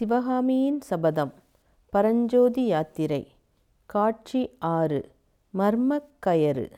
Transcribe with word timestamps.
சிவகாமியின் 0.00 0.80
சபதம் 0.80 1.32
பரஞ்சோதி 1.90 2.64
யாத்திரை 2.64 3.26
காட்சி 3.86 4.50
ஆறு 4.58 5.10
மர்மக்கயறு 5.54 6.70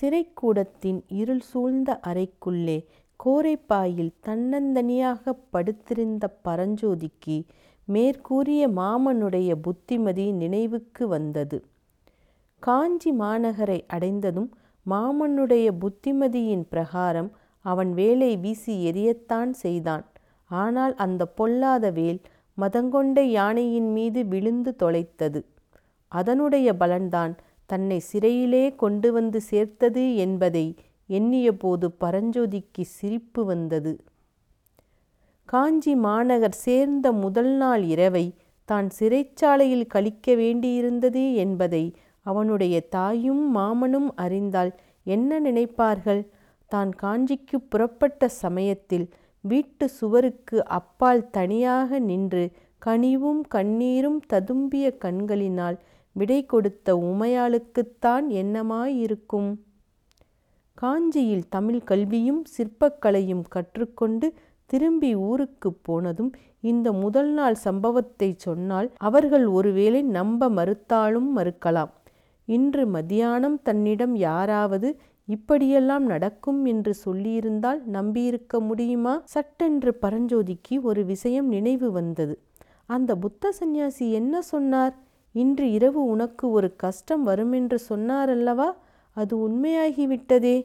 சிறைக்கூடத்தின் 0.00 1.00
இருள் 1.08 1.40
சூழ்ந்த 1.40 2.00
அறைக்குள்ளே 2.06 2.84
கோரைப்பாயில் 3.24 4.10
தன்னந்தனியாகப் 4.26 5.44
படுத்திருந்த 5.50 6.36
பரஞ்சோதிக்கு 6.44 7.44
மேற்கூறிய 7.84 8.68
மாமனுடைய 8.68 9.54
புத்திமதி 9.54 10.32
நினைவுக்கு 10.32 11.08
வந்தது. 11.08 11.64
காஞ்சி 12.58 13.12
மாநகரை 13.12 13.80
அடைந்ததும் 13.86 14.56
மாமனுடைய 14.90 15.70
புத்திமதியின் 15.80 16.66
பிரகாரம் 16.70 17.30
அவன் 17.60 17.94
வேலை 17.94 18.36
வீசி 18.36 18.90
எறியத்தான் 18.90 19.50
செய்தான். 19.50 20.06
ஆனால் 20.50 20.94
அந்த 20.94 21.26
பொல்லாத 21.26 21.90
வேல் 21.90 22.20
மதங்கொண்ட 22.58 23.20
யானையின் 23.20 23.92
மீது 23.92 24.26
விழுந்து 24.26 24.76
தொலைத்தது. 24.82 25.42
அதனுடைய 26.08 26.72
பலன்தான் 26.72 27.34
தன்னை 27.66 27.98
சிறையிலே 27.98 28.74
கொண்டு 28.74 29.12
வந்து 29.12 29.40
சேர்த்தது 29.40 30.16
என்பதை 30.16 30.74
எண்ணியபோது 31.08 31.86
பரஞ்சோதிக்கு 32.00 32.80
சிரிப்பு 32.80 33.44
வந்தது. 33.44 34.00
காஞ்சி 35.44 35.94
மாநகர் 35.94 36.52
சேர்ந்த 36.52 37.12
முதல் 37.12 37.56
நாள் 37.56 37.82
இரவை 37.82 38.34
தான் 38.64 38.88
சிறைச்சாலையில் 38.98 39.86
கழிக்க 39.86 40.34
வேண்டியிருந்தது 40.34 41.34
என்பதை 41.34 41.94
அவனுடைய 42.20 42.80
தாயும் 42.80 43.56
மாமனும் 43.56 44.08
அறிந்தால் 44.14 44.74
என்ன 45.04 45.40
நினைப்பார்கள்? 45.40 46.26
தான் 46.66 46.92
காஞ்சிக்குப் 46.92 47.70
புறப்பட்ட 47.70 48.28
சமயத்தில் 48.28 49.08
வீட்டு 49.44 49.88
சுவருக்கு 49.88 50.64
அப்பால் 50.68 51.30
தனியாக 51.30 51.98
நின்று 51.98 52.50
கனிவும் 52.86 53.40
கண்ணீரும் 53.54 54.20
ததும்பிய 54.32 54.96
கண்களினால் 54.98 55.78
விடை 56.12 56.46
கொடுத்த 56.46 56.94
உமையாளுக்குத்தான் 56.94 58.26
என்னமாயிருக்கும்? 58.32 59.50
காஞ்சியில் 60.74 61.48
தமிழ் 61.48 61.82
கல்வியும் 61.84 62.42
சிற்பக்கலையும் 62.58 63.44
கற்றுக்கொண்டு 63.48 64.32
திரும்பி 64.66 65.14
ஊருக்குப் 65.14 65.80
போனதும் 65.82 66.32
இந்த 66.60 66.92
முதல் 66.92 67.30
நாள் 67.30 67.54
சம்பவத்தை 67.54 68.34
சொன்னால் 68.36 68.92
அவர்கள் 68.96 69.46
ஒருவேளை 69.46 70.02
நம்ப 70.02 70.48
மறுத்தாலும் 70.48 71.28
மறுக்கலாம். 71.36 71.92
இன்று 72.44 72.86
மதியானம் 72.86 73.58
தன்னிடம் 73.62 74.14
யாராவது 74.14 74.88
இப்படியெல்லாம் 75.28 76.06
நடக்கும் 76.06 76.64
என்று 76.64 76.94
சொல்லியிருந்தால் 77.04 77.80
நம்பியிருக்க 77.92 78.60
முடியுமா? 78.60 79.20
சட்டென்று 79.24 79.98
பரஞ்சோதிக்கு 80.02 80.80
ஒரு 80.80 81.04
விஷயம் 81.04 81.48
நினைவு 81.48 81.92
வந்தது. 81.92 82.34
அந்த 82.86 83.16
புத்த 83.16 83.52
சந்நியாசி 83.52 84.12
என்ன 84.12 84.42
சொன்னார்? 84.42 84.94
இன்று 85.34 85.72
இரவு 85.72 86.04
உனக்கு 86.04 86.50
ஒரு 86.50 86.76
கஷ்டம் 86.76 87.22
வருமென்று 87.22 87.78
சொன்னாரல்லவா? 87.88 88.68
அது 89.16 89.34
உண்மையாகிவிட்டதே. 89.48 90.56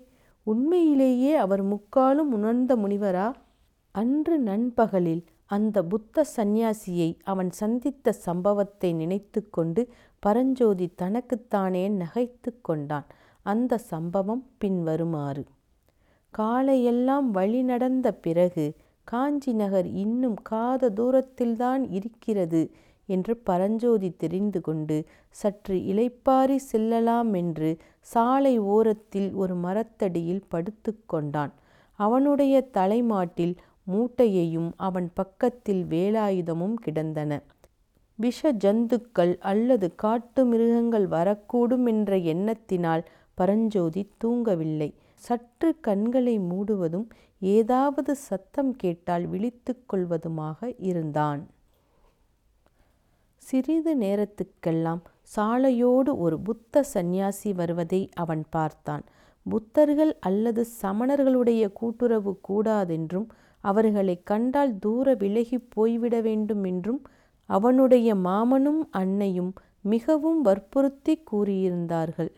உண்மையிலேயே 0.44 1.36
அவர் 1.36 1.64
முக்காலும் 1.64 2.32
உணர்ந்த 2.32 2.76
முனிவரா? 2.76 3.34
அன்று 3.96 4.40
நண்பகலில் 4.40 5.24
அந்த 5.46 5.78
புத்த 5.84 6.26
சந்நியாசியை 6.38 7.10
அவன் 7.24 7.52
சந்தித்த 7.52 8.12
சம்பவத்தை 8.12 8.94
நினைத்து 8.94 9.50
கொண்டு 9.50 9.82
பரஞ்சோதி 10.20 10.88
தனக்குத்தானே 10.96 11.84
நகைத்து 11.90 12.52
கொண்டான். 12.62 13.06
அந்த 13.46 13.78
சம்பவம் 13.78 14.44
பின்வருமாறு. 14.58 15.44
காலையெல்லாம் 16.34 17.28
வழி 17.32 17.62
நடந்த 17.64 18.14
பிறகு 18.14 18.66
காஞ்சி 19.04 19.54
நகர் 19.54 19.88
இன்னும் 19.88 20.38
காத 20.44 20.90
தூரத்தில்தான் 20.90 21.84
இருக்கிறது 21.90 22.62
என்று 23.10 23.38
பரஞ்சோதி 23.38 24.10
தெரிந்து 24.18 24.62
கொண்டு 24.62 24.98
சற்று 25.30 25.76
இளைப்பாறி 25.76 26.58
செல்லலாமென்று 26.72 27.78
சாலை 28.00 28.58
ஓரத்தில் 28.60 29.34
ஒரு 29.34 29.56
மரத்தடியில் 29.56 30.46
படுத்து 30.48 30.94
கொண்டான். 31.06 31.54
அவனுடைய 32.00 32.62
தலைமாட்டில் 32.62 33.56
மூட்டையையும் 33.88 34.72
அவன் 34.78 35.10
பக்கத்தில் 35.14 35.84
வேலாயுதமும் 35.86 36.74
கிடந்தன. 36.74 37.42
விஷ 38.20 38.54
ஜந்துக்கள் 38.54 39.38
அல்லது 39.38 39.96
காட்டு 39.96 40.46
மிருகங்கள் 40.46 41.08
வரக்கூடும் 41.08 41.86
என்ற 41.88 42.18
எண்ணத்தினால் 42.34 43.04
பரஞ்சோதி 43.34 44.10
தூங்கவில்லை. 44.24 44.94
சற்று 45.16 45.70
கண்களை 45.80 46.40
மூடுவதும் 46.40 47.08
ஏதாவது 47.40 48.16
சத்தம் 48.16 48.76
கேட்டால் 48.76 49.26
விழித்து 49.28 49.84
கொள்வதுமாக 49.94 50.76
இருந்தான். 50.78 51.48
சிறிது 53.38 53.98
நேரத்துக்கெல்லாம் 53.98 55.02
சாலையோடு 55.36 56.12
ஒரு 56.18 56.40
புத்த 56.40 56.84
சந்நியாசி 56.84 57.54
வருவதை 57.54 58.10
அவன் 58.14 58.44
பார்த்தான். 58.50 59.04
புத்தர்கள் 59.46 60.14
அல்லது 60.20 60.66
சமணர்களுடைய 60.82 61.64
கூட்டுறவு 61.74 62.40
கூடாதென்றும் 62.42 63.28
அவர்களை 63.64 64.16
கண்டால் 64.24 64.80
தூர 64.80 65.14
விலகிப் 65.14 65.68
போய்விட 65.70 66.22
வேண்டுமென்றும் 66.22 67.02
அவனுடைய 67.50 68.16
மாமனும் 68.16 68.82
அன்னையும் 68.92 69.54
மிகவும் 69.82 70.42
வற்புறுத்தி 70.42 71.24
கூறியிருந்தார்கள். 71.32 72.32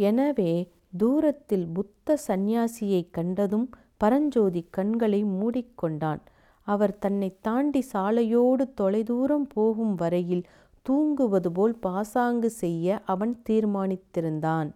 எனவே 0.00 0.52
தூரத்தில் 0.96 1.66
புத்த 1.68 2.18
சந்நியாசியைக் 2.28 3.10
கண்டதும் 3.10 3.66
பரஞ்சோதி 3.96 4.66
கண்களை 4.70 5.24
மூடிக்கொண்டான். 5.24 6.20
அவர் 6.66 6.98
தன்னைத் 6.98 7.42
தாண்டி 7.42 7.84
சாலையோடு 7.92 8.64
தொலைதூரம் 8.74 9.46
போகும் 9.46 9.94
வரையில் 9.94 10.42
தூங்குவது 10.82 11.52
போல் 11.52 11.74
பாசாங்கு 11.74 12.50
செய்ய 12.50 13.00
அவன் 13.04 13.42
தீர்மானித்திருந்தான். 13.50 14.70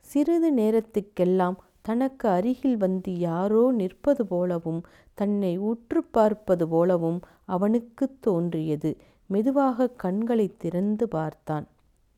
சிறிது 0.00 0.50
நேரத்துக்கெல்லாம் 0.54 1.56
தனக்கு 1.82 2.28
அருகில் 2.28 2.76
வந்து 2.76 3.12
யாரோ 3.18 3.72
நிற்பது 3.72 4.26
போலவும் 4.26 4.80
தன்னை 5.14 5.56
உற்று 5.56 6.04
பார்ப்பது 6.04 6.68
போலவும் 6.68 7.20
அவனுக்குத் 7.44 8.22
தோன்றியது. 8.22 8.90
மெதுவாக 9.26 9.90
கண்களைத் 10.02 10.58
திறந்து 10.58 11.08
பார்த்தான். 11.08 11.66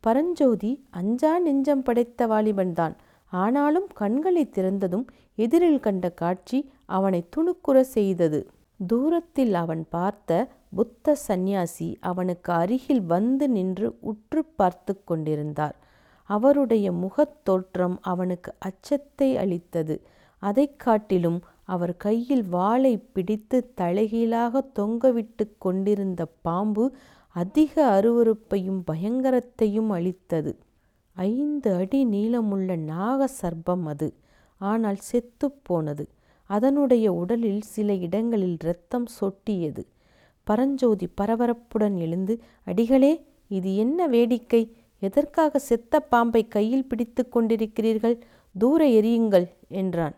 பரஞ்சோதி 0.00 0.84
அஞ்சா 0.90 1.38
நெஞ்சம் 1.38 1.82
படைத்த 1.82 2.26
வாலிபன்தான். 2.26 2.96
ஆனாலும் 3.30 3.86
கண்களை 3.94 4.46
திறந்ததும் 4.46 5.06
எதிரில் 5.34 5.80
கண்ட 5.80 6.10
காட்சி 6.10 6.70
அவனை 6.86 7.28
துணுக்குற 7.36 7.80
செய்தது. 7.80 8.50
தூரத்தில் 8.86 9.54
அவன் 9.54 9.86
பார்த்த 9.88 10.48
புத்த 10.74 11.14
சந்நியாசி 11.14 11.96
அவனுக்கு 12.00 12.52
அருகில் 12.52 13.02
வந்து 13.02 13.48
நின்று 13.48 13.96
உற்று 14.00 14.44
பார்த்து 14.44 15.04
கொண்டிருந்தார். 15.04 15.76
அவருடைய 16.24 16.92
முகத் 16.92 17.44
தோற்றம் 17.44 17.98
அவனுக்கு 18.00 18.54
அச்சத்தை 18.58 19.36
அளித்தது. 19.36 20.02
அதைக் 20.38 20.78
காட்டிலும் 20.78 21.42
அவர் 21.64 21.96
கையில் 21.96 22.48
வாளை 22.48 22.98
பிடித்து 22.98 23.72
தலைகீழாக 23.74 24.62
தொங்கவிட்டு 24.78 25.52
கொண்டிருந்த 25.58 26.26
பாம்பு 26.40 26.92
அதிக 27.36 27.72
அருவருப்பையும் 27.86 28.82
பயங்கரத்தையும் 28.90 29.88
அளித்தது. 29.88 30.52
ஐந்து 31.16 31.74
அடி 31.74 32.06
நீளமுள்ள 32.06 32.76
நாக 32.76 33.28
சர்ப்பம் 33.42 33.84
அது. 33.84 34.08
ஆனால் 34.60 34.96
செத்துப்போனது 35.12 36.04
அதனுடைய 36.50 37.12
உடலில் 37.12 37.60
சில 37.60 37.94
இடங்களில் 37.94 38.56
இரத்தம் 38.60 39.06
சொட்டியது. 39.20 39.82
பரஞ்சோதி 40.44 41.08
பரபரப்புடன் 41.20 41.96
எழுந்து 41.98 42.34
அடிகளே 42.64 43.12
இது 43.48 43.76
என்ன 43.76 44.06
வேடிக்கை? 44.06 44.62
எதற்காக 44.98 45.58
செத்த 45.58 46.00
பாம்பை 46.00 46.48
கையில் 46.48 46.88
பிடித்துக் 46.88 47.36
கொண்டிருக்கிறீர்கள்? 47.36 48.16
தூர 48.58 48.88
எரியுங்கள் 48.88 49.46
என்றான். 49.68 50.16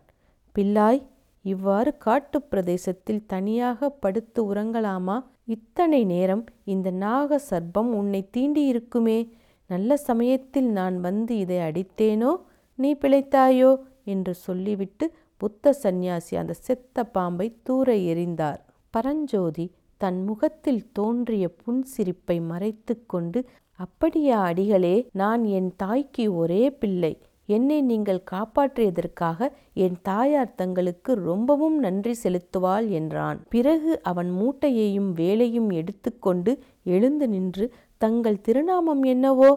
பிள்ளாய் 0.55 1.03
இவ்வாறு 1.45 1.97
காட்டுப் 1.97 2.51
பிரதேசத்தில் 2.51 3.27
தனியாக 3.27 3.91
படுத்து 3.91 4.55
உறங்கலாமா? 4.55 5.17
இத்தனை 5.49 6.05
நேரம் 6.05 6.45
இந்த 6.65 6.91
நாக 6.91 7.41
சர்ப்பம் 7.51 7.91
உன்னை 7.93 8.29
தீண்டியிருக்குமே. 8.37 9.29
நல்ல 9.67 9.97
சமயத்தில் 9.97 10.69
நான் 10.71 11.01
வந்து 11.01 11.37
இதை 11.37 11.57
அடித்தேனோ 11.57 12.33
நீ 12.75 12.95
பிழைத்தாயோ? 12.95 13.71
என்று 14.05 14.35
சொல்லிவிட்டு 14.35 15.13
புத்த 15.37 15.73
சந்நியாசி 15.73 16.37
அந்த 16.37 16.53
செத்த 16.53 17.05
பாம்பை 17.05 17.57
தூர 17.63 17.95
எறிந்தார். 17.95 18.61
பரஞ்சோதி 18.91 19.67
தன் 19.97 20.25
முகத்தில் 20.25 20.93
தோன்றிய 20.93 21.51
புன்சிரிப்பை 21.65 22.47
மறைத்து 22.47 23.07
கொண்டு 23.07 23.45
அப்படியா 23.77 24.41
அடிகளே 24.43 25.09
நான் 25.13 25.45
என் 25.45 25.73
தாய்க்கு 25.77 26.37
ஒரே 26.37 26.71
பிள்ளை. 26.71 27.13
என்னை 27.49 27.83
நீங்கள் 27.83 28.23
காப்பாற்றியதற்காக 28.31 29.39
என் 29.77 29.99
தாயார் 30.03 30.55
தங்களுக்கு 30.55 31.15
ரொம்பவும் 31.21 31.79
நன்றி 31.79 32.15
செலுத்துவாள் 32.23 32.89
என்றான். 32.91 33.39
பிறகு 33.49 33.93
அவன் 34.03 34.31
மூட்டையையும் 34.33 35.11
வேலையும் 35.13 35.71
எடுத்துக்கொண்டு 35.71 36.53
எழுந்து 36.87 37.29
நின்று 37.29 37.67
தங்கள் 37.99 38.41
திருநாமம் 38.41 39.03
என்னவோ? 39.05 39.51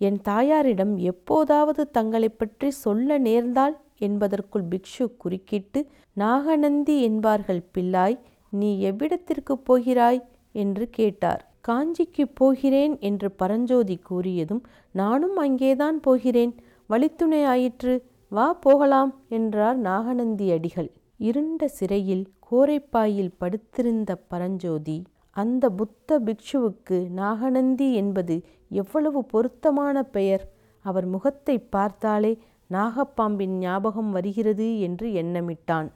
என் 0.00 0.20
தாயாரிடம் 0.22 0.96
எப்போதாவது 1.04 1.90
தங்களைப் 1.90 2.38
பற்றி 2.38 2.70
சொல்ல 2.78 3.18
நேர்ந்தால் 3.18 3.76
என்பதற்குள் 3.98 4.68
பிக்ஷு 4.70 5.04
குறுக்கிட்டு 5.16 5.80
நாகநந்தி 6.16 7.02
என்பார்கள் 7.02 7.62
பிள்ளாய் 7.74 8.16
நீ 8.52 8.90
எவ்விடத்திற்கு 8.90 9.54
போகிறாய் 9.64 10.20
என்று 10.54 10.84
கேட்டார் 10.90 11.42
காஞ்சிக்குப் 11.68 12.34
போகிறேன் 12.34 12.94
என்று 13.00 13.28
பரஞ்சோதி 13.32 13.96
கூறியதும் 14.10 14.62
நானும் 14.94 15.36
அங்கேதான் 15.36 16.00
போகிறேன் 16.00 16.52
வழித்துணை 16.90 17.40
ஆயிற்று 17.44 17.92
வா 18.32 18.46
போகலாம் 18.64 19.12
என்றார் 19.28 19.78
நாகநந்தி 19.80 20.46
அடிகள். 20.52 20.90
இருண்ட 21.20 21.68
சிறையில் 21.68 22.24
கோரைப்பாயில் 22.50 23.32
படுத்திருந்த 23.38 24.10
பரஞ்சோதி 24.28 24.96
அந்த 25.36 25.64
புத்த 25.70 26.18
பிக்ஷுவுக்கு 26.18 26.98
நாகநந்தி 27.10 27.88
என்பது 27.94 28.34
எவ்வளவு 28.70 29.20
பொருத்தமான 29.24 29.96
பெயர்? 30.16 30.44
அவர் 30.84 31.06
முகத்தை 31.06 31.56
பார்த்தாலே 31.74 32.32
நாகப்பாம்பின் 32.70 33.56
ஞாபகம் 33.58 34.10
வருகிறது 34.10 34.68
என்று 34.80 35.08
எண்ணமிட்டான். 35.22 35.88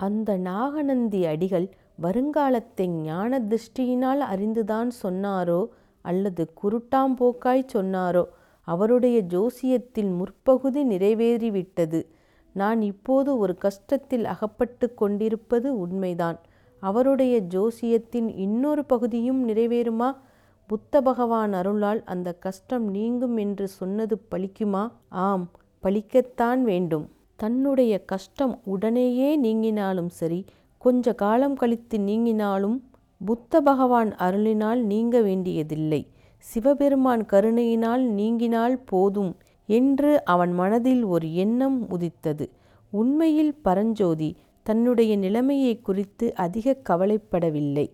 அந்த 0.00 0.30
நாகநந்தி 0.36 1.20
அடிகள் 1.26 1.66
வருங்காலத்தை 2.02 2.86
ஞான 3.02 3.38
திருஷ்டியினால் 3.50 4.22
அறிந்துதான் 4.32 4.90
சொன்னாரோ 5.02 5.60
அல்லது 6.04 6.42
குருட்டாம்போக்காய் 6.62 7.70
சொன்னாரோ 7.74 8.24
அவருடைய 8.64 9.22
ஜோசியத்தில் 9.28 10.16
முற்பகுதி 10.16 10.84
நிறைவேறிவிட்டது. 10.84 12.06
நான் 12.52 12.82
இப்போது 12.82 13.38
ஒரு 13.38 13.56
கஷ்டத்தில் 13.60 14.24
அகப்பட்டு 14.24 14.94
கொண்டிருப்பது 14.94 15.78
உண்மைதான். 15.78 16.40
அவருடைய 16.80 17.42
ஜோசியத்தின் 17.54 18.36
இன்னொரு 18.36 18.84
பகுதியும் 18.84 19.48
நிறைவேறுமா? 19.48 20.16
புத்த 20.66 21.00
பகவான் 21.00 21.52
அருளால் 21.52 22.04
அந்த 22.04 22.32
கஷ்டம் 22.32 22.90
நீங்கும் 22.90 23.36
என்று 23.36 23.68
சொன்னது 23.68 24.22
பலிக்குமா? 24.30 24.92
ஆம் 25.08 25.50
பலிக்கத்தான் 25.82 26.60
வேண்டும். 26.60 27.08
தன்னுடைய 27.36 28.04
கஷ்டம் 28.04 28.60
உடனேயே 28.64 29.42
நீங்கினாலும் 29.42 30.06
சரி 30.06 30.44
கொஞ்ச 30.78 31.12
காலம் 31.12 31.56
கழித்து 31.56 31.98
நீங்கினாலும் 31.98 32.80
புத்த 33.24 33.60
பகவான் 33.60 34.14
அருளினால் 34.14 34.82
நீங்க 34.82 35.20
வேண்டியதில்லை. 35.20 36.08
சிவபெருமான் 36.46 37.24
கருணையினால் 37.26 38.04
நீங்கினால் 38.18 38.76
போதும் 38.84 39.32
என்று 39.68 40.10
அவன் 40.24 40.52
மனதில் 40.52 41.04
ஒரு 41.04 41.26
எண்ணம் 41.34 41.78
உதித்தது. 41.90 42.46
உண்மையில் 42.92 43.54
பரஞ்சோதி 43.62 44.30
தன்னுடைய 44.66 45.12
நிலைமையை 45.16 45.74
குறித்து 45.78 46.26
அதிக 46.36 46.76
கவலைப்படவில்லை. 46.88 47.86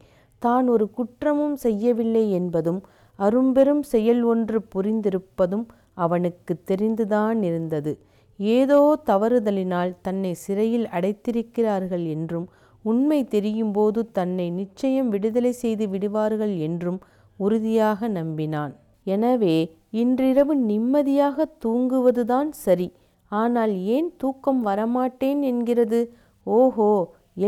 தான் 0.43 0.67
ஒரு 0.69 0.85
குற்றமும் 0.91 1.57
செய்யவில்லை 1.57 2.25
என்பதும் 2.31 2.81
அரும்பெரும் 3.19 3.83
செயல் 3.85 4.23
ஒன்று 4.25 4.59
புரிந்திருப்பதும் 4.75 5.67
அவனுக்கு 5.95 6.53
தெரிந்துதான் 6.71 7.41
இருந்தது. 7.43 7.93
ஏதோ 8.39 8.81
தவறுதலினால் 9.07 9.93
தன்னை 10.03 10.33
சிறையில் 10.45 10.87
அடைத்திருக்கிறார்கள் 10.89 12.05
என்றும் 12.15 12.47
உண்மை 12.85 13.21
தெரியும்போது 13.35 14.01
தன்னை 14.19 14.47
நிச்சயம் 14.51 15.09
விடுதலை 15.09 15.53
செய்து 15.55 15.87
விடுவார்கள் 15.89 16.55
என்றும் 16.69 17.01
உறுதியாக 17.45 18.09
நம்பினான். 18.19 18.73
எனவே 19.07 19.57
இன்றிரவு 20.03 20.55
நிம்மதியாக 20.71 21.47
தூங்குவதுதான் 21.65 22.51
சரி. 22.65 22.89
ஆனால் 23.33 23.75
ஏன் 23.95 24.11
தூக்கம் 24.17 24.61
வரமாட்டேன் 24.67 25.41
என்கிறது? 25.51 26.01
ஓஹோ 26.47 26.91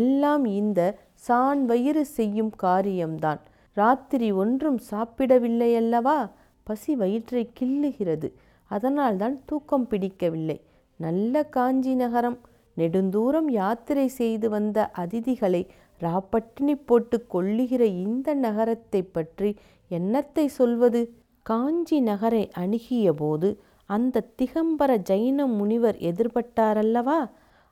எல்லாம் 0.01 0.45
இந்த 0.61 0.81
சான் 1.27 1.63
வயிறு 1.67 2.05
செய்யும் 2.19 2.53
காரியம்தான். 2.65 3.41
ராத்திரி 3.77 4.29
ஒன்றும் 4.43 4.79
சாப்பிடவில்லையல்லவா? 4.91 6.19
பசி 6.67 6.93
வயிற்றை 6.95 7.45
கிள்ளுகிறது. 7.59 8.29
அதனால்தான் 8.71 9.37
தூக்கம் 9.45 9.87
பிடிக்கவில்லை. 9.87 10.59
நல்ல 11.01 11.43
காஞ்சி 11.57 11.95
நகரம். 11.95 12.39
நெடுந்தூரம் 12.77 13.49
யாத்திரை 13.61 14.07
செய்து 14.21 14.47
வந்த 14.51 14.79
அதிதிகளை 15.03 15.63
ராப்பட்டினி 16.01 16.75
போட்டு 16.89 17.17
கொள்ளுகிற 17.35 17.83
இந்த 18.05 18.29
நகரத்தை 18.45 19.01
பற்றி 19.17 19.51
என்னத்தை 19.93 20.45
சொல்வது? 20.59 21.01
காஞ்சி 21.47 21.99
நகரை 22.01 22.43
அணுகிய 22.53 23.13
போது 23.13 23.49
அந்த 23.91 24.27
திகம்பர 24.39 24.91
ஜைன 25.11 25.47
முனிவர் 25.59 25.99
எதிர்பட்டாரல்லவா? 26.11 27.21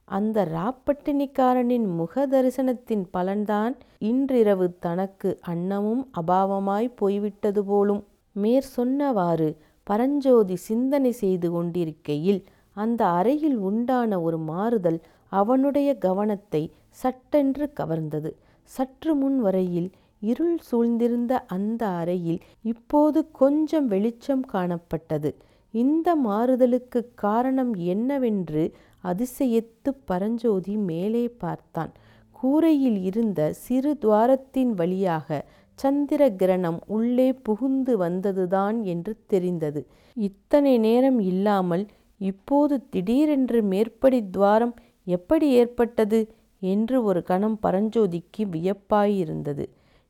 அந்த 0.09 0.39
ராப்பட்டினிக்காரனின் 0.55 1.87
முக 1.99 2.25
தரிசனத்தின் 2.27 3.05
பலன்தான் 3.13 3.75
இன்றிரவு 4.01 4.67
தனக்கு 4.79 5.31
அன்னமும் 5.49 6.03
அபாவமாய் 6.21 6.89
போய்விட்டது 6.95 7.63
போலும். 7.65 8.03
மேற் 8.37 8.69
சொன்னவாறு 8.77 9.49
பரஞ்சோதி 9.87 10.57
சிந்தனை 10.69 11.13
செய்து 11.23 11.49
கொண்டிருக்கையில் 11.51 12.41
அந்த 12.77 13.03
அறையில் 13.19 13.57
உண்டான 13.69 14.21
ஒரு 14.21 14.39
மாறுதல் 14.51 15.01
அவனுடைய 15.33 15.91
கவனத்தை 15.99 16.63
சட்டென்று 17.03 17.67
கவர்ந்தது. 17.81 18.31
சற்று 18.71 19.13
முன் 19.15 19.39
வரையில் 19.41 19.89
இருள் 20.23 20.59
சூழ்ந்திருந்த 20.71 21.33
அந்த 21.47 21.83
அறையில் 21.87 22.41
இப்போது 22.63 23.31
கொஞ்சம் 23.31 23.87
வெளிச்சம் 23.87 24.45
காணப்பட்டது. 24.53 25.31
இந்த 25.75 26.09
மாறுதலுக்கு 26.17 27.01
காரணம் 27.15 27.75
என்னவென்று 27.75 28.65
அதிசயத்து 29.05 29.91
பரஞ்சோதி 30.05 30.77
மேலே 30.77 31.25
பார்த்தான். 31.29 31.93
கூரையில் 32.31 33.03
இருந்த 33.03 33.41
சிறு 33.53 33.93
துவாரத்தின் 34.01 34.73
வழியாக 34.75 35.39
சந்திர 35.79 36.31
கிரணம் 36.31 36.79
உள்ளே 36.87 37.33
புகுந்து 37.33 37.99
வந்ததுதான் 37.99 38.83
என்று 38.83 39.13
தெரிந்தது. 39.27 39.81
இத்தனை 40.17 40.79
நேரம் 40.79 41.21
இல்லாமல் 41.21 41.85
இப்போது 42.21 42.75
திடீரென்று 42.89 43.63
மேற்படி 43.63 44.21
துவாரம் 44.31 44.75
எப்படி 45.07 45.47
ஏற்பட்டது? 45.51 46.21
என்று 46.63 46.97
ஒரு 47.03 47.23
கணம் 47.23 47.59
பரஞ்சோதிக்கு 47.63 48.43
வியப்பாயிருந்தது. 48.53 49.65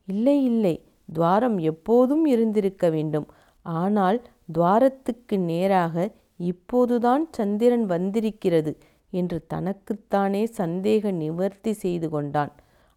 இல்லை 0.09 0.45
இல்லை. 0.45 0.75
துவாரம் 1.09 1.59
எப்போதும் 1.59 2.25
இருந்திருக்க 2.25 2.85
வேண்டும். 2.91 3.27
ஆனால் 3.63 4.19
துவாரத்துக்கு 4.53 5.37
நேராக 5.39 5.95
இப்போதுதான் 6.37 7.25
சந்திரன் 7.31 7.87
வந்திருக்கிறது 7.87 8.73
என்று 9.13 9.39
தனக்குத்தானே 9.47 10.43
சந்தேக 10.57 11.11
நிவர்த்தி 11.13 11.73
செய்து 11.73 12.09
கொண்டான். 12.09 12.53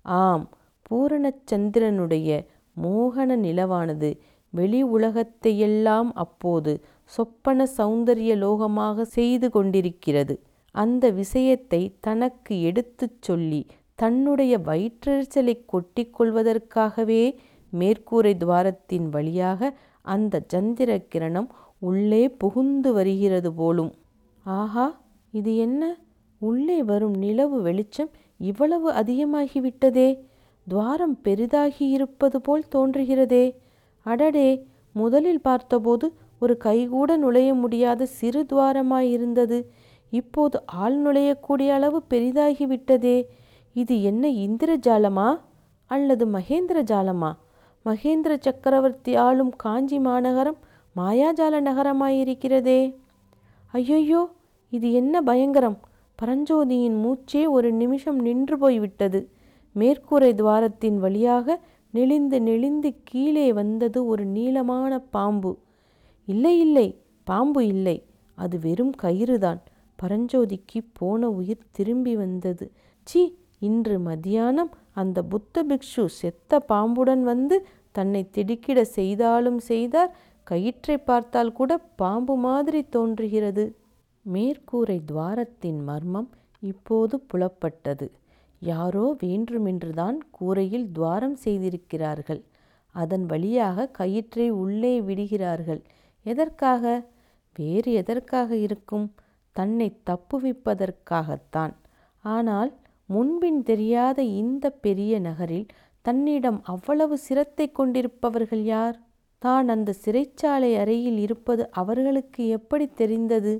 ஆம் 0.05 0.45
பூரணச்சந்திரனுடைய 0.89 2.29
மோகன 2.77 3.35
நிலவானது 3.37 4.09
வெளி 4.53 4.81
உலகத்தையெல்லாம் 4.95 6.09
அப்போது 6.13 6.71
சொப்பன 7.11 7.65
சௌந்தரிய 7.77 8.33
லோகமாக 8.35 9.01
செய்து 9.17 9.47
கொண்டிருக்கிறது. 9.49 10.35
அந்த 10.75 11.05
விஷயத்தை 11.11 11.81
தனக்கு 11.99 12.53
எடுத்துச் 12.61 13.21
சொல்லி 13.21 13.61
தன்னுடைய 14.03 14.57
வயிற்றெரிச்சலை 14.57 15.65
கொட்டிக்கொள்வதற்காகவே 15.73 17.35
மேற்கூரை 17.79 18.33
துவாரத்தின் 18.37 19.09
வழியாக 19.09 19.77
அந்த 20.01 20.41
சந்திர 20.47 21.05
கிரணம் 21.15 21.47
உள்ளே 21.79 22.29
புகுந்து 22.29 22.93
வருகிறது 22.93 23.53
போலும். 23.53 23.93
ஆஹா 24.43 25.01
இது 25.31 25.57
என்ன? 25.57 25.97
உள்ளே 26.37 26.83
வரும் 26.83 27.13
நிலவு 27.13 27.61
வெளிச்சம் 27.61 28.09
இவ்வளவு 28.37 28.91
அதிகமாகிவிட்டதே. 28.91 30.19
துவாரம் 30.67 31.19
பெரிதாகியிருப்பது 31.23 32.35
போல் 32.43 32.63
தோன்றுகிறதே. 32.75 33.55
அடடே 34.01 34.67
முதலில் 34.91 35.41
பார்த்தபோது 35.41 36.13
ஒரு 36.39 36.57
கைகூட 36.57 37.17
நுழைய 37.17 37.53
முடியாத 37.53 38.05
சிறு 38.05 38.45
துவாரமாயிருந்தது. 38.53 39.63
இப்போது 40.09 40.65
ஆள் 40.65 41.01
நுழையக்கூடிய 41.01 41.69
அளவு 41.69 42.03
பெரிதாகிவிட்டதே. 42.09 43.23
இது 43.73 44.01
என்ன 44.01 44.27
இந்திரஜாலமா 44.27 45.39
அல்லது 45.85 46.27
மகேந்திர 46.27 46.83
ஜாலமா? 46.83 47.37
மகேந்திர 47.85 48.37
சக்கரவர்த்தி 48.39 49.15
ஆளும் 49.15 49.53
காஞ்சி 49.55 49.99
மாநகரம் 49.99 50.57
மாயாஜால 50.95 51.61
நகரமாயிருக்கிறதே. 51.61 52.95
ஐயையோ 53.67 54.31
இது 54.69 54.91
என்ன 54.91 55.21
பயங்கரம்? 55.21 55.79
பரஞ்சோதியின் 56.21 56.97
மூச்சே 57.03 57.49
ஒரு 57.49 57.71
நிமிஷம் 57.71 58.19
நின்று 58.19 58.57
போய்விட்டது. 58.57 59.29
மேற்கூரை 59.75 60.33
துவாரத்தின் 60.33 60.97
வழியாக 60.97 61.59
நெளிந்து 61.89 62.41
நெளிந்து 62.41 62.95
கீழே 63.03 63.53
வந்தது 63.53 64.05
ஒரு 64.05 64.25
நீளமான 64.25 64.99
பாம்பு. 64.99 65.57
இல்லை 66.25 66.59
இல்லை 66.59 67.01
பாம்பு 67.23 67.67
இல்லை. 67.67 68.05
அது 68.35 68.59
வெறும் 68.59 68.93
கயிறுதான். 69.03 69.61
பரஞ்சோதிக்கு 70.03 70.79
போன 70.93 71.29
உயிர் 71.29 71.65
திரும்பி 71.71 72.15
வந்தது. 72.15 72.71
சீ 73.03 73.41
இன்று 73.67 73.95
மதியானம் 73.99 74.71
அந்த 74.93 75.19
புத்த 75.23 75.63
பிக்ஷு 75.69 76.03
செத்த 76.19 76.59
பாம்புடன் 76.71 77.23
வந்து 77.23 77.57
தன்னை 77.91 78.21
திடுக்கிட 78.29 78.79
செய்தாலும் 78.97 79.59
செய்தார் 79.71 80.11
கயிற்றை 80.47 80.97
பார்த்தால் 80.97 81.51
கூட 81.51 81.71
பாம்பு 82.01 82.35
மாதிரி 82.45 82.81
தோன்றுகிறது. 82.95 83.65
மேற்கூரை 84.25 84.97
துவாரத்தின் 85.11 85.79
மர்மம் 85.83 86.29
இப்போது 86.63 87.15
புலப்பட்டது. 87.31 88.07
யாரோ 88.61 89.05
வேண்டுமென்றுதான் 89.19 90.17
கூரையில் 90.31 90.87
துவாரம் 90.91 91.37
செய்திருக்கிறார்கள். 91.45 92.41
அதன் 92.95 93.25
வழியாக 93.25 93.87
கயிற்றை 93.99 94.47
உள்ளே 94.63 94.93
விடுகிறார்கள். 95.01 95.81
எதற்காக? 96.25 96.83
வேறு 97.55 97.91
எதற்காக 98.01 98.55
இருக்கும்? 98.65 99.07
தன்னை 99.55 99.87
தப்புவிப்பதற்காகத்தான். 100.09 101.73
ஆனால் 102.25 102.71
முன்பின் 103.09 103.63
தெரியாத 103.63 104.23
இந்த 104.23 104.69
பெரிய 104.69 105.19
நகரில் 105.19 105.65
தன்னிடம் 106.01 106.59
அவ்வளவு 106.63 107.17
சிரத்தை 107.17 107.71
கொண்டிருப்பவர்கள் 107.71 108.63
யார்? 108.63 108.97
தான் 109.37 109.67
அந்த 109.67 109.93
சிறைச்சாலை 110.05 110.77
அறையில் 110.77 111.17
இருப்பது 111.17 111.71
அவர்களுக்கு 111.71 112.47
எப்படி 112.47 112.87
தெரிந்தது? 112.87 113.53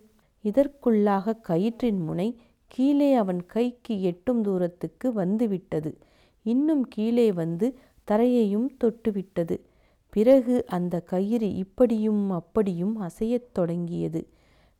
இதற்குள்ளாக 0.43 1.35
கயிற்றின் 1.47 1.99
முனை 2.05 2.39
கீழே 2.67 3.13
அவன் 3.13 3.45
கைக்கு 3.45 4.01
எட்டும் 4.01 4.41
தூரத்துக்கு 4.41 5.13
வந்துவிட்டது. 5.13 5.97
இன்னும் 6.45 6.87
கீழே 6.87 7.31
வந்து 7.31 7.67
தரையையும் 8.11 8.69
தொட்டுவிட்டது. 8.83 9.57
பிறகு 10.09 10.65
அந்த 10.67 10.99
கயிறு 10.99 11.53
இப்படியும் 11.53 12.29
அப்படியும் 12.29 12.95
அசையத் 13.01 13.51
தொடங்கியது. 13.51 14.21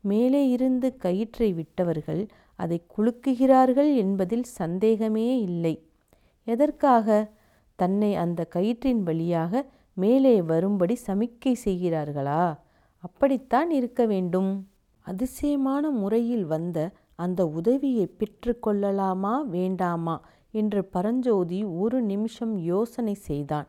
மேலே 0.03 0.49
இருந்து 0.49 0.97
கயிற்றை 0.97 1.53
விட்டவர்கள் 1.53 2.27
அதை 2.55 2.81
குலுக்குகிறார்கள் 2.97 3.95
என்பதில் 3.95 4.43
சந்தேகமே 4.43 5.39
இல்லை. 5.41 5.87
எதற்காக? 6.47 7.31
தன்னை 7.75 8.15
அந்த 8.15 8.47
கயிற்றின் 8.55 9.01
வழியாக 9.03 9.65
மேலே 9.93 10.41
வரும்படி 10.41 10.97
சமிக்கை 11.07 11.53
செய்கிறார்களா? 11.65 12.57
அப்படித்தான் 13.03 13.71
இருக்க 13.71 14.05
வேண்டும். 14.05 14.67
அதிசயமான 15.05 15.89
முறையில் 15.89 16.45
வந்த 16.45 16.91
அந்த 17.15 17.47
உதவியை 17.47 18.05
பெற்றுக்கொள்ளலாமா 18.19 19.41
வேண்டாமா 19.41 20.21
என்று 20.51 20.85
பரஞ்சோதி 20.85 21.63
ஒரு 21.63 22.01
நிமிஷம் 22.01 22.57
யோசனை 22.57 23.13
செய்தான். 23.13 23.67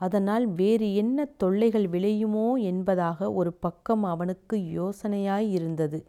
அதனால் 0.00 0.46
வேறு 0.46 0.94
என்ன 0.94 1.24
தொல்லைகள் 1.24 1.88
விளையுமோ 1.88 2.60
என்பதாக 2.62 3.32
ஒரு 3.32 3.52
பக்கம் 3.52 4.02
அவனுக்கு 4.02 4.56
யோசனையாயிருந்தது 4.56 6.00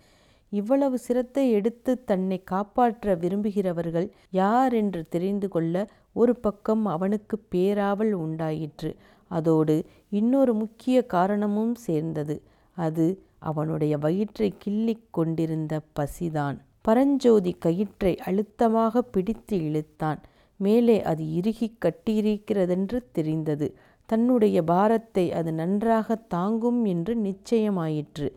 இவ்வளவு 0.49 0.97
சிரத்தை 0.97 1.51
எடுத்து 1.51 2.03
தன்னை 2.03 2.43
காப்பாற்ற 2.43 3.15
விரும்புகிறவர்கள் 3.15 4.09
யார் 4.29 4.73
என்று 4.73 5.05
தெரிந்து 5.09 5.47
கொள்ள 5.47 5.87
ஒரு 6.13 6.35
பக்கம் 6.35 6.85
அவனுக்கு 6.85 7.37
பேராவல் 7.55 8.11
உண்டாயிற்று. 8.11 8.95
அதோடு 9.27 9.85
இன்னொரு 10.09 10.53
முக்கிய 10.53 11.05
காரணமும் 11.05 11.75
சேர்ந்தது. 11.75 12.41
அது 12.77 13.23
அவனுடைய 13.39 13.97
வயிற்றை 13.97 14.53
கிள்ளிக் 14.57 15.07
கொண்டிருந்த 15.11 15.81
பசிதான். 15.99 16.57
பரஞ்சோதி 16.81 17.55
கயிற்றை 17.59 18.17
அழுத்தமாக 18.17 19.01
பிடித்து 19.01 19.57
இழுத்தான். 19.57 20.19
மேலே 20.57 21.03
அது 21.03 21.33
இறுகி 21.33 21.77
கட்டியிருக்கிறதென்று 21.85 22.99
தெரிந்தது. 23.11 23.75
தன்னுடைய 24.05 24.63
பாரத்தை 24.63 25.31
அது 25.31 25.53
நன்றாக 25.53 26.15
தாங்கும் 26.15 26.85
என்று 26.85 27.15
நிச்சயமாயிற்று. 27.15 28.27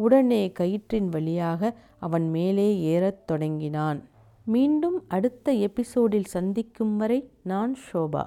உடனே 0.00 0.42
கயிற்றின் 0.58 1.08
வழியாக 1.08 1.72
அவன் 1.98 2.26
மேலே 2.30 2.66
ஏறத் 2.92 3.26
தொடங்கினான். 3.26 4.00
மீண்டும் 4.44 4.98
அடுத்த 5.08 5.52
எபிசோடில் 5.52 6.30
சந்திக்கும் 6.36 6.94
வரை 6.96 7.18
நான் 7.42 7.74
ஷோபா. 7.86 8.24